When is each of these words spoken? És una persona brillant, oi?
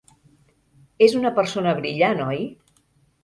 És 1.07 1.13
una 1.19 1.31
persona 1.41 1.75
brillant, 1.81 2.25
oi? 2.31 2.43